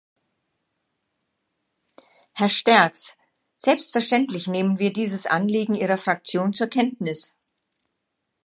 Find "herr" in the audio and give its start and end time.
2.33-2.49